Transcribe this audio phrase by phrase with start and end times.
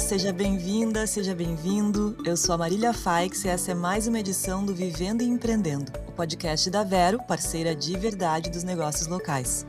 [0.00, 2.16] seja bem-vinda, seja bem-vindo.
[2.24, 5.92] Eu sou a Marília Faix e essa é mais uma edição do Vivendo e Empreendendo,
[6.08, 9.66] o podcast da Vero, parceira de verdade dos negócios locais.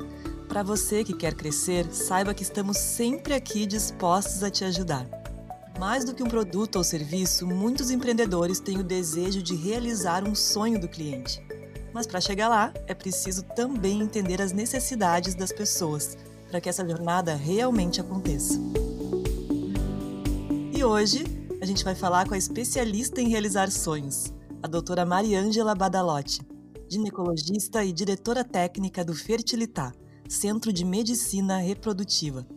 [0.47, 5.05] Para você que quer crescer, saiba que estamos sempre aqui dispostos a te ajudar.
[5.77, 10.33] Mais do que um produto ou serviço, muitos empreendedores têm o desejo de realizar um
[10.33, 11.45] sonho do cliente.
[11.93, 16.17] Mas para chegar lá, é preciso também entender as necessidades das pessoas,
[16.49, 18.80] para que essa jornada realmente aconteça.
[20.81, 21.23] E hoje
[21.61, 26.41] a gente vai falar com a especialista em realizar sonhos, a doutora Mariângela Badalotti,
[26.89, 29.93] ginecologista e diretora técnica do Fertilitar,
[30.27, 32.47] Centro de Medicina Reprodutiva,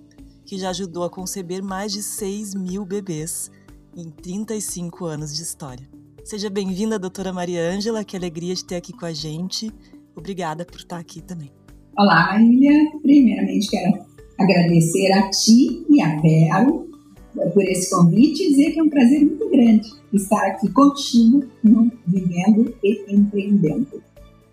[0.47, 3.50] que já ajudou a conceber mais de 6 mil bebês
[3.95, 5.86] em 35 anos de história.
[6.25, 9.70] Seja bem-vinda, doutora Mariângela, que alegria de ter aqui com a gente.
[10.16, 11.52] Obrigada por estar aqui também.
[11.95, 12.91] Olá, Marília.
[13.02, 14.02] Primeiramente, quero
[14.38, 16.94] agradecer a ti e a Vero
[17.34, 21.91] por esse convite e dizer que é um prazer muito grande estar aqui contigo no
[22.06, 24.02] Vivendo e Empreendendo.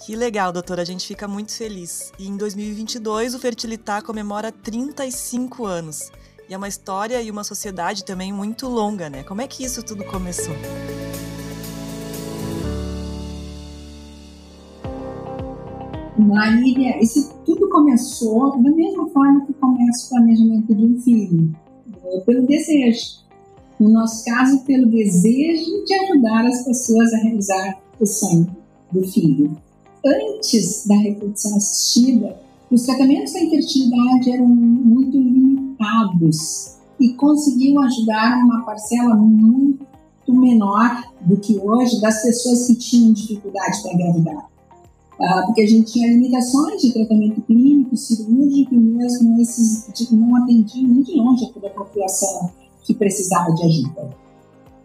[0.04, 2.12] Que legal, doutora, a gente fica muito feliz.
[2.18, 6.12] E em 2022 o Fertilitar comemora 35 anos.
[6.50, 9.24] E é uma história e uma sociedade também muito longa, né?
[9.24, 10.56] Como é que isso tudo começou?
[16.18, 21.56] Marília, isso tudo começou da mesma forma que começa o planejamento de um filho
[22.26, 23.22] pelo desejo.
[23.80, 28.56] No nosso caso, pelo desejo de ajudar as pessoas a realizar o sonho
[28.92, 29.58] do filho.
[30.06, 32.40] Antes da reprodução assistida,
[32.70, 39.86] os tratamentos da infertilidade eram muito limitados e conseguiam ajudar uma parcela muito
[40.28, 44.51] menor do que hoje das pessoas que tinham dificuldade para engravidar.
[45.24, 50.88] Ah, porque a gente tinha limitações de tratamento clínico, cirúrgico e mesmo esses não atendiam
[50.88, 52.50] nem de longe a toda a população
[52.84, 54.10] que precisava de ajuda.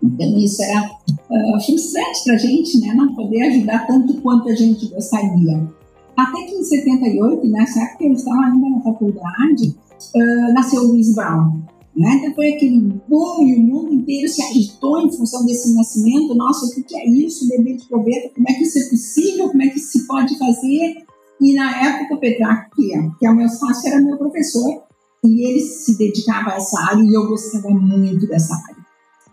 [0.02, 4.54] Então isso era uh, frustrante para a gente, né, não poder ajudar tanto quanto a
[4.54, 5.66] gente gostaria.
[6.14, 9.74] Até que em 78, nessa época eu estava ainda na faculdade,
[10.14, 11.60] uh, nasceu o Louis Brown.
[11.96, 16.34] Então foi aquele boom e o mundo inteiro se agitou em função desse nascimento.
[16.34, 17.48] Nossa, o que é isso?
[17.48, 18.30] Bebê de probeta?
[18.34, 19.48] Como é que isso é possível?
[19.48, 20.94] Como é que se pode fazer?
[21.40, 24.82] E na época o Petrarco, que é, que é o meu sócio, era meu professor
[25.24, 28.84] e ele se dedicava a essa área e eu gostava muito dessa área.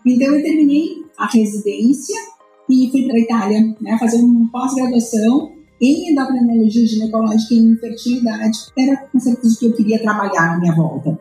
[0.06, 2.16] Então eu terminei a residência
[2.68, 8.58] e fui para a Itália né, fazer uma pós-graduação em endocrinologia ginecológica e infertilidade.
[8.78, 11.18] Era com certeza que eu queria trabalhar na minha volta.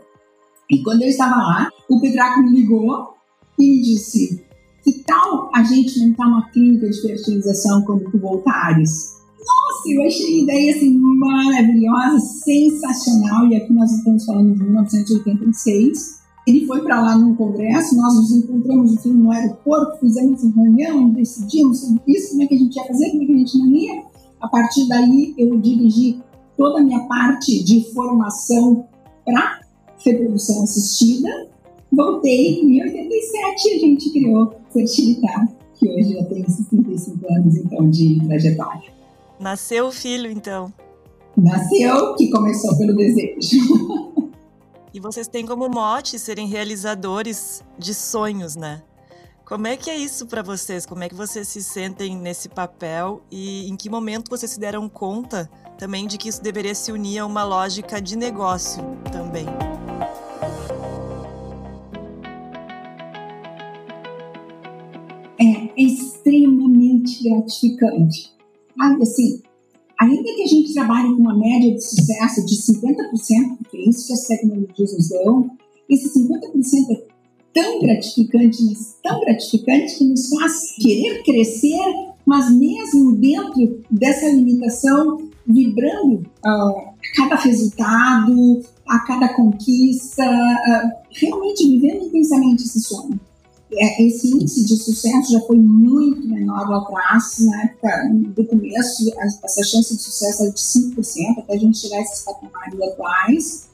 [0.69, 3.13] E quando eu estava lá, o Petraco me ligou
[3.59, 4.43] e me disse:
[4.83, 9.13] que tal a gente montar uma clínica de fertilização como tu voltares?
[9.39, 13.47] Nossa, eu achei a ideia assim maravilhosa, sensacional.
[13.47, 16.23] E aqui nós estamos falando de 1986.
[16.45, 21.79] Ele foi para lá num congresso, nós nos encontramos no aeroporto, fizemos uma reunião, decidimos
[21.79, 23.67] sobre isso, como é que a gente ia fazer, como é que a gente não
[23.67, 24.03] ia.
[24.41, 26.21] A partir daí, eu dirigi
[26.57, 28.85] toda a minha parte de formação
[29.23, 29.61] para
[30.05, 31.47] reprodução assistida.
[31.91, 38.19] Voltei em 87 a gente criou Fertilitar, que hoje já tem 65 anos então de
[38.25, 38.91] trajetória.
[39.39, 40.73] Nasceu o filho então?
[41.35, 43.57] Nasceu, que começou pelo desejo.
[44.93, 48.83] E vocês têm como mote serem realizadores de sonhos, né?
[49.43, 50.85] Como é que é isso para vocês?
[50.85, 54.87] Como é que vocês se sentem nesse papel e em que momento vocês se deram
[54.87, 59.45] conta também de que isso deveria se unir a uma lógica de negócio também?
[67.23, 68.31] Gratificante.
[69.01, 69.41] Assim,
[69.99, 74.07] ainda que a gente trabalhe com uma média de sucesso de 50%, porque é isso
[74.07, 75.49] que as tecnologias nos dão,
[75.89, 76.41] esse 50%
[76.91, 77.03] é
[77.53, 81.79] tão gratificante, mas tão gratificante que nos faz querer crescer,
[82.25, 91.67] mas mesmo dentro dessa limitação, vibrando uh, a cada resultado, a cada conquista, uh, realmente
[91.67, 93.19] vivendo intensamente esse sonho
[93.99, 99.11] esse índice de sucesso já foi muito menor lá atrás, na época do começo,
[99.43, 103.69] essa chance de sucesso era de 5%, até a gente chegar a esses patamares atuais.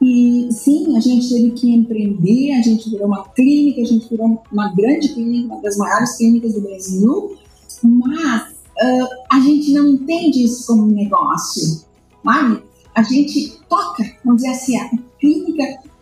[0.00, 4.42] E sim, a gente teve que empreender, a gente virou uma clínica, a gente virou
[4.52, 7.36] uma grande clínica, uma das maiores clínicas do Brasil,
[7.82, 11.80] mas uh, a gente não entende isso como um negócio,
[12.22, 12.62] sabe?
[12.94, 14.76] A gente toca, vamos dizer assim,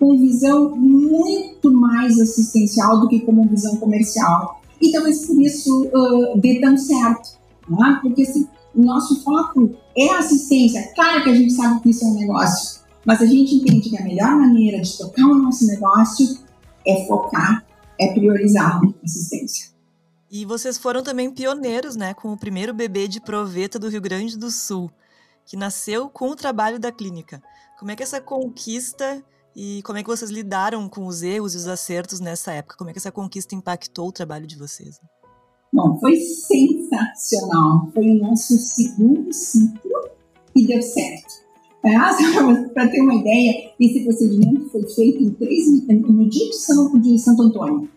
[0.05, 4.61] com visão muito mais assistencial do que como visão comercial.
[4.79, 7.99] E talvez por isso uh, dê tão certo, né?
[8.03, 10.93] porque assim, o nosso foco é assistência.
[10.95, 13.97] Claro que a gente sabe que isso é um negócio, mas a gente entende que
[13.97, 16.39] a melhor maneira de tocar o nosso negócio
[16.87, 17.65] é focar,
[17.99, 19.73] é priorizar a assistência.
[20.31, 24.37] E vocês foram também pioneiros, né, com o primeiro bebê de proveta do Rio Grande
[24.37, 24.91] do Sul,
[25.47, 27.43] que nasceu com o trabalho da clínica.
[27.79, 29.25] Como é que essa conquista
[29.55, 32.77] e como é que vocês lidaram com os erros e os acertos nessa época?
[32.77, 35.01] Como é que essa conquista impactou o trabalho de vocês?
[35.73, 37.91] Bom, foi sensacional.
[37.93, 40.11] Foi o nosso segundo ciclo
[40.57, 41.45] e deu certo.
[42.73, 47.19] Para ter uma ideia, esse procedimento foi feito em três, no dia de, São, de
[47.19, 47.89] Santo Antônio.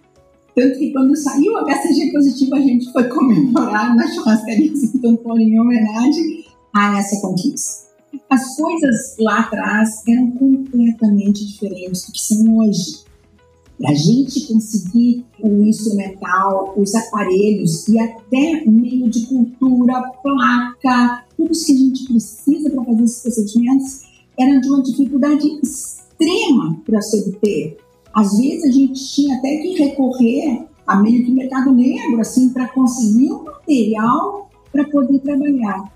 [0.53, 5.07] Tanto que quando saiu o HCG positivo, a gente foi comemorar na churrascaria de Santo
[5.07, 6.45] Antônio em homenagem
[6.75, 7.86] a essa conquista.
[8.29, 13.05] As coisas lá atrás eram completamente diferentes do que são hoje.
[13.77, 21.51] Para a gente conseguir o instrumental, os aparelhos e até meio de cultura, placa, tudo
[21.51, 24.01] que a gente precisa para fazer esses procedimentos,
[24.37, 27.77] era de uma dificuldade extrema para se obter.
[28.13, 32.67] Às vezes a gente tinha até que recorrer a meio de mercado negro, assim, para
[32.69, 35.91] conseguir um material para poder trabalhar.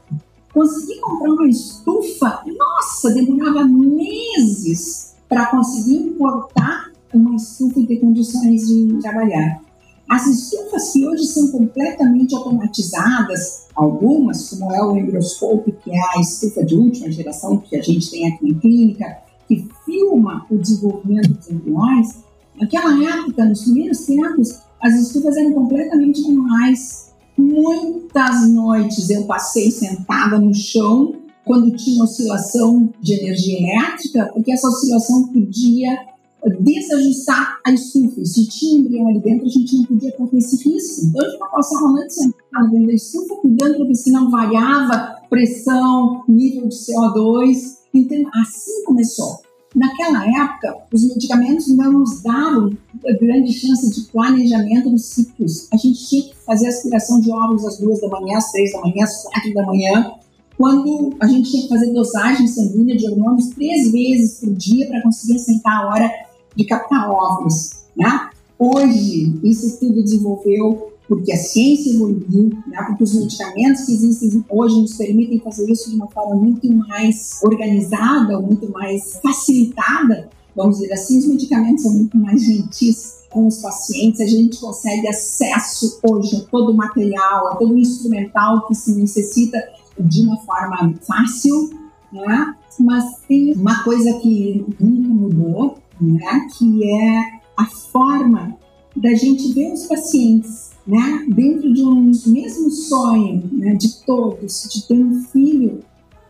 [0.53, 8.67] Conseguir comprar uma estufa, nossa, demorava meses para conseguir importar uma estufa e ter condições
[8.67, 9.61] de trabalhar.
[10.09, 16.19] As estufas que hoje são completamente automatizadas, algumas, como é o Embroscope, que é a
[16.19, 19.17] estufa de última geração que a gente tem aqui na clínica,
[19.47, 22.15] que filma o desenvolvimento dos embriões,
[22.59, 27.10] naquela época, nos primeiros tempos, as estufas eram completamente manuais.
[27.51, 31.13] Muitas noites eu passei sentada no chão
[31.43, 36.11] quando tinha oscilação de energia elétrica, porque essa oscilação podia
[36.59, 38.23] desajustar a estufa.
[38.23, 41.05] Se tinha embrião ali dentro, a gente não podia correr esse risco.
[41.07, 44.31] Então, a gente passava a noite sentada dentro da estufa, cuidando para ver se não
[44.31, 47.81] variava pressão, nível de CO2.
[47.93, 49.50] Então, assim começou.
[49.73, 52.75] Naquela época, os medicamentos não nos davam
[53.19, 55.67] grande chance de planejamento dos ciclos.
[55.71, 58.81] A gente tinha que fazer aspiração de óvulos às duas da manhã, às três da
[58.81, 60.11] manhã, às quatro da manhã,
[60.57, 65.01] quando a gente tinha que fazer dosagem sanguínea de hormônios três vezes por dia para
[65.01, 66.11] conseguir assentar a hora
[66.55, 67.81] de captar óvulos.
[67.95, 68.29] Né?
[68.59, 72.81] Hoje, isso tudo desenvolveu porque a ciência evoluiu, né?
[72.87, 77.37] porque os medicamentos que existem hoje nos permitem fazer isso de uma forma muito mais
[77.43, 83.57] organizada, muito mais facilitada, vamos dizer assim, os medicamentos são muito mais gentis com os
[83.57, 88.73] pacientes, a gente consegue acesso hoje a todo o material, a todo o instrumental que
[88.73, 89.61] se necessita
[89.99, 91.71] de uma forma fácil,
[92.09, 92.55] né?
[92.79, 96.47] mas tem uma coisa que nunca mudou, né?
[96.57, 98.55] que é a forma
[98.95, 104.87] da gente ver os pacientes né, dentro de um mesmo sonho né, de todos, de
[104.87, 105.79] ter um filho,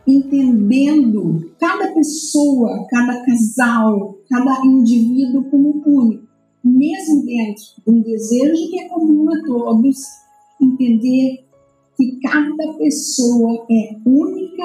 [0.06, 6.26] entendendo cada pessoa, cada casal, cada indivíduo como único,
[6.62, 9.98] mesmo dentro de um desejo que é comum a todos,
[10.60, 11.44] entender
[11.96, 14.64] que cada pessoa é única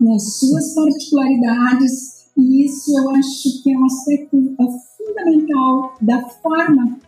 [0.00, 4.36] nas suas particularidades e isso eu acho que é um aspecto
[4.96, 6.98] fundamental da forma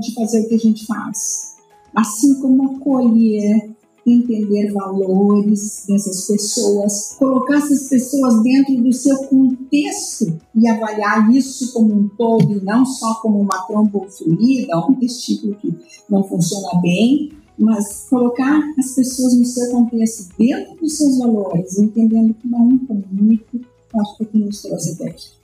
[0.00, 1.50] de fazer o que a gente faz
[1.94, 3.70] assim como acolher,
[4.06, 11.94] entender valores dessas pessoas, colocar essas pessoas dentro do seu contexto e avaliar isso como
[11.94, 15.74] um todo e não só como uma trompa fluida, um testículo que
[16.08, 22.34] não funciona bem, mas colocar as pessoas no seu contexto, dentro dos seus valores, entendendo
[22.34, 23.60] que não é um único,
[23.94, 25.39] acho que o que nos trouxe até aqui.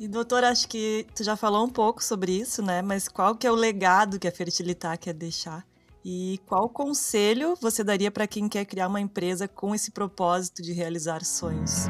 [0.00, 2.80] E doutor, acho que tu já falou um pouco sobre isso, né?
[2.80, 5.66] Mas qual que é o legado que a Fertilitar quer deixar?
[6.04, 10.72] E qual conselho você daria para quem quer criar uma empresa com esse propósito de
[10.72, 11.88] realizar sonhos?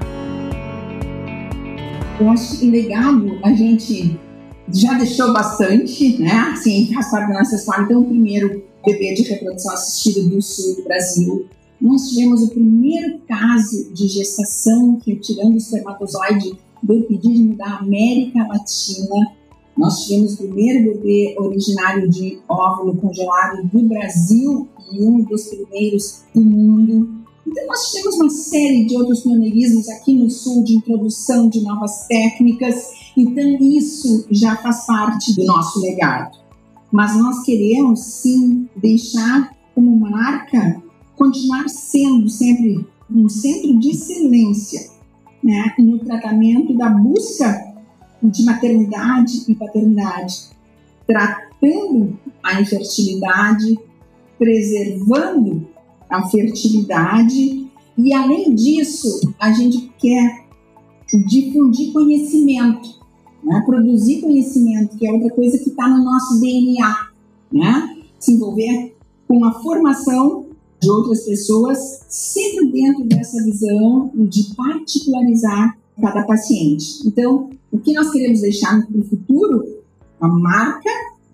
[2.18, 4.18] Eu acho que legado a gente
[4.72, 6.32] já deixou bastante, né?
[6.52, 7.82] Assim, da nossa história.
[7.82, 11.46] Então, o primeiro bebê de reprodução assistida do sul do Brasil.
[11.78, 19.32] Nós tivemos o primeiro caso de gestação retirando o espermatozoide do epidídimo da América Latina.
[19.76, 26.22] Nós tivemos o primeiro bebê originário de óvulo congelado do Brasil e um dos primeiros
[26.34, 27.18] do mundo.
[27.46, 32.06] Então, nós tivemos uma série de outros pioneirismos aqui no Sul de introdução de novas
[32.06, 32.90] técnicas.
[33.16, 36.36] Então, isso já faz parte do nosso legado.
[36.90, 40.82] Mas nós queremos, sim, deixar como marca
[41.16, 44.97] continuar sendo sempre um centro de excelência
[45.42, 47.74] né, no tratamento da busca
[48.22, 50.48] de maternidade e paternidade,
[51.06, 53.78] tratando a infertilidade,
[54.38, 55.68] preservando
[56.10, 60.46] a fertilidade e, além disso, a gente quer
[61.26, 62.98] difundir conhecimento
[63.42, 63.62] né?
[63.64, 67.08] produzir conhecimento, que é outra coisa que está no nosso DNA,
[67.52, 67.96] né?
[68.18, 70.46] se envolver com a formação
[70.80, 77.06] de outras pessoas, sempre dentro dessa visão de particularizar cada paciente.
[77.06, 79.64] Então, o que nós queremos deixar no futuro?
[80.20, 80.90] A marca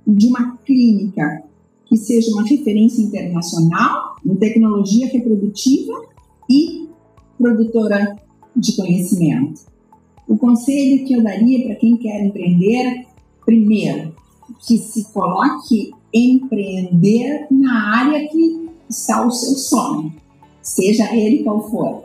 [0.07, 1.43] de uma clínica
[1.87, 5.93] que seja uma referência internacional em tecnologia reprodutiva
[6.51, 6.89] e
[7.39, 8.17] produtora
[8.57, 9.63] de conhecimento.
[10.27, 13.07] O conselho que eu daria para quem quer empreender,
[13.45, 14.15] primeiro,
[14.67, 20.15] que se coloque empreender na área que está o seu sonho,
[20.63, 22.05] seja ele qual for.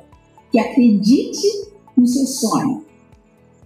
[0.51, 2.83] Que acredite no seu sonho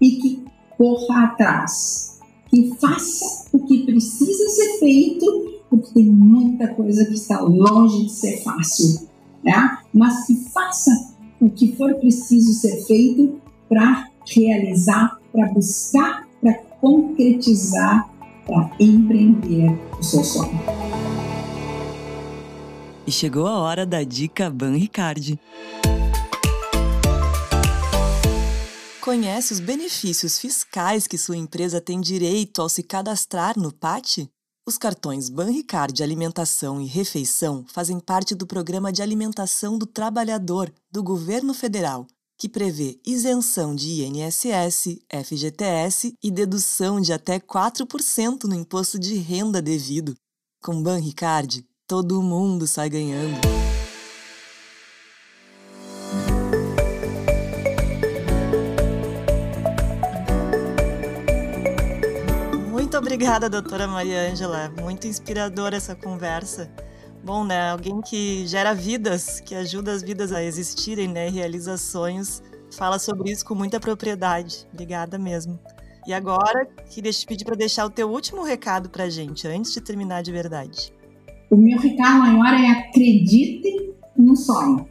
[0.02, 0.44] e que
[0.78, 7.40] corra atrás, que faça o que precisa ser feito, porque tem muita coisa que está
[7.40, 9.08] longe de ser fácil,
[9.44, 9.78] né?
[9.94, 10.92] mas que faça
[11.40, 18.10] o que for preciso ser feito para realizar, para buscar, para concretizar,
[18.46, 20.60] para empreender o seu sonho.
[23.06, 25.40] E chegou a hora da dica Ban Ricardi.
[29.02, 34.30] Conhece os benefícios fiscais que sua empresa tem direito ao se cadastrar no PAT?
[34.66, 41.04] Os cartões Banricard Alimentação e Refeição fazem parte do Programa de Alimentação do Trabalhador do
[41.04, 42.08] Governo Federal,
[42.38, 49.62] que prevê isenção de INSS, FGTS e dedução de até 4% no imposto de renda
[49.62, 50.16] devido.
[50.64, 53.40] Com Banricard, todo mundo sai ganhando.
[62.72, 64.72] Muito obrigada, doutora Maria Ângela.
[64.82, 66.72] Muito inspiradora essa conversa.
[67.24, 67.72] Bom, né?
[67.72, 71.28] Alguém que gera vidas, que ajuda as vidas a existirem, né?
[71.28, 72.42] E realiza sonhos.
[72.72, 74.68] Fala sobre isso com muita propriedade.
[74.72, 75.60] Obrigada mesmo.
[76.06, 79.72] E agora, queria te pedir para deixar o teu último recado para a gente, antes
[79.72, 80.94] de terminar de verdade.
[81.54, 84.88] O meu recado maior é acredite no sonho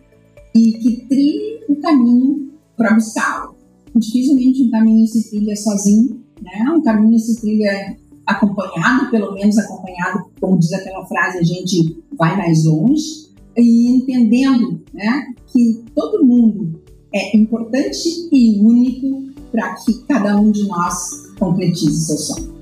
[0.54, 3.56] e que trilhe o caminho para buscá-lo.
[3.96, 6.64] Dificilmente um caminho se trilha sozinho, né?
[6.70, 12.36] Um caminho se trilha acompanhado, pelo menos acompanhado, como diz aquela frase, a gente vai
[12.36, 16.80] mais longe, e entendendo né, que todo mundo
[17.12, 22.61] é importante e único para que cada um de nós concretize seu sonho.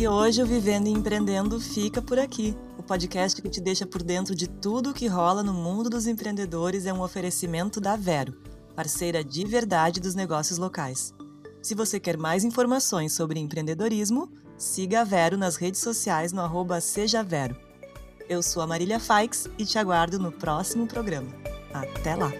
[0.00, 2.56] E hoje o Vivendo e Empreendendo fica por aqui.
[2.78, 6.06] O podcast que te deixa por dentro de tudo o que rola no mundo dos
[6.06, 8.32] empreendedores é um oferecimento da Vero,
[8.74, 11.12] parceira de verdade dos negócios locais.
[11.60, 16.80] Se você quer mais informações sobre empreendedorismo, siga a Vero nas redes sociais no arroba
[16.80, 17.54] Seja Vero.
[18.26, 21.28] Eu sou a Marília Faix e te aguardo no próximo programa.
[21.74, 22.32] Até lá!